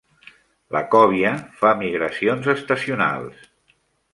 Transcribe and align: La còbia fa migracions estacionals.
La 0.75 0.81
còbia 0.95 1.33
fa 1.59 1.75
migracions 1.83 2.51
estacionals. 2.55 3.49